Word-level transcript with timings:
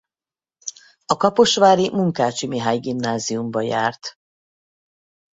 A 1.05 1.15
Kaposvári 1.17 1.89
Munkácsy 1.89 2.47
Mihály 2.47 2.77
Gimnáziumba 2.79 3.61
járt. 3.61 4.19